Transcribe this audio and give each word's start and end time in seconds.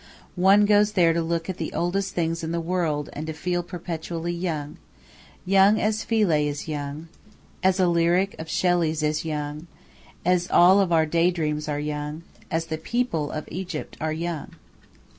One 0.41 0.65
goes 0.65 0.93
there 0.93 1.13
to 1.13 1.21
look 1.21 1.47
at 1.47 1.57
the 1.57 1.73
oldest 1.73 2.15
things 2.15 2.43
in 2.43 2.51
the 2.51 2.59
world 2.59 3.11
and 3.13 3.27
to 3.27 3.33
feel 3.33 3.61
perpetually 3.61 4.33
young 4.33 4.77
young 5.45 5.79
as 5.79 6.03
Philae 6.03 6.47
is 6.47 6.67
young, 6.67 7.07
as 7.61 7.79
a 7.79 7.87
lyric 7.87 8.33
of 8.39 8.49
Shelley's 8.49 9.03
is 9.03 9.23
young, 9.25 9.67
as 10.25 10.49
all 10.49 10.79
of 10.79 10.91
our 10.91 11.05
day 11.05 11.29
dreams 11.29 11.69
are 11.69 11.79
young, 11.79 12.23
as 12.49 12.65
the 12.65 12.79
people 12.79 13.29
of 13.29 13.47
Egypt 13.51 13.95
are 14.01 14.11
young. 14.11 14.55